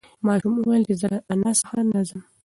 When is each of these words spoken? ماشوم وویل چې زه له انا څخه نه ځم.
ماشوم 0.25 0.53
وویل 0.57 0.83
چې 0.87 0.93
زه 1.01 1.07
له 1.13 1.19
انا 1.33 1.51
څخه 1.61 1.75
نه 1.91 2.01
ځم. 2.07 2.21